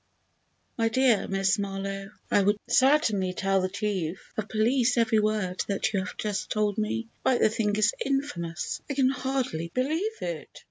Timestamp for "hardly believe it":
9.09-10.59